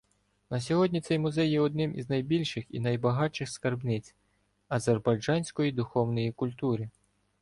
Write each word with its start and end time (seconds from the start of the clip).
На 0.49 0.59
сьогодні 0.59 1.01
цей 1.01 1.19
музей 1.19 1.49
є 1.49 1.61
одним 1.61 1.95
із 1.95 2.09
найбільших 2.09 2.65
і 2.69 2.79
найбагатших 2.79 3.49
скарбниць 3.49 4.15
азербайджанської 4.67 5.71
духовної 5.71 6.31
культури. 6.31 6.89